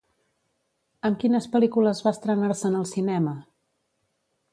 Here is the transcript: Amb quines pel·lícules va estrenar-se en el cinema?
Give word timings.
Amb 1.09 1.19
quines 1.23 1.47
pel·lícules 1.55 2.01
va 2.07 2.13
estrenar-se 2.17 2.67
en 2.71 2.79
el 2.79 2.87
cinema? 2.93 3.35